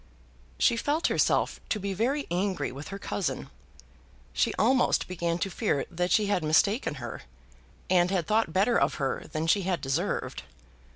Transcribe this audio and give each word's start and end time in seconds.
She 0.57 0.77
felt 0.77 1.09
herself 1.09 1.59
to 1.69 1.79
be 1.79 1.93
very 1.93 2.25
angry 2.31 2.71
with 2.71 2.87
her 2.87 2.97
cousin. 2.97 3.51
She 4.33 4.51
almost 4.57 5.07
began 5.07 5.37
to 5.37 5.51
fear 5.51 5.85
that 5.91 6.09
she 6.09 6.25
had 6.25 6.43
mistaken 6.43 6.95
her, 6.95 7.21
and 7.87 8.09
had 8.09 8.25
thought 8.25 8.51
better 8.51 8.79
of 8.79 8.95
her 8.95 9.25
than 9.31 9.45
she 9.45 9.61
had 9.61 9.79
deserved. 9.79 10.41